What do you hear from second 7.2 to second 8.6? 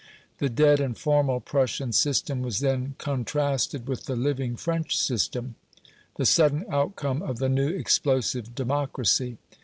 of the new explosive